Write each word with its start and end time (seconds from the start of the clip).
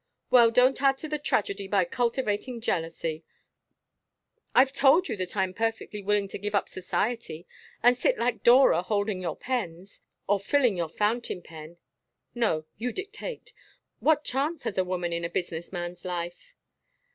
"Well, 0.31 0.49
don't 0.49 0.81
add 0.81 0.97
to 0.97 1.07
the 1.07 1.19
tragedy 1.19 1.67
by 1.67 1.85
cultivating 1.85 2.59
jealousy. 2.59 3.23
I've 4.55 4.73
told 4.73 5.07
you 5.07 5.15
that 5.17 5.37
I 5.37 5.43
am 5.43 5.53
perfectly 5.53 6.01
willing 6.01 6.27
to 6.29 6.39
give 6.39 6.55
up 6.55 6.67
Society 6.67 7.45
and 7.83 7.95
sit 7.95 8.17
like 8.17 8.41
Dora 8.41 8.81
holding 8.81 9.21
your 9.21 9.35
pens 9.35 10.01
or 10.25 10.39
filling 10.39 10.75
your 10.75 10.89
fountain 10.89 11.43
pen 11.43 11.77
no, 12.33 12.65
you 12.79 12.91
dictate. 12.91 13.53
What 13.99 14.23
chance 14.23 14.63
has 14.63 14.79
a 14.79 14.83
woman 14.83 15.13
in 15.13 15.23
a 15.23 15.29
business 15.29 15.71
man's 15.71 16.03
life?" 16.03 16.55